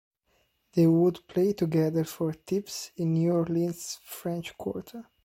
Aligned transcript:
They 0.73 0.87
would 0.87 1.27
play 1.27 1.53
together 1.53 2.05
for 2.05 2.33
tips 2.33 2.89
in 2.97 3.13
New 3.13 3.33
Orleans' 3.33 3.99
French 4.03 4.57
Quarter. 4.57 5.07